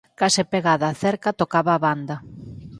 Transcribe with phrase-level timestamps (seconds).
[0.19, 2.15] Case pegada á cerca tocaba a banda.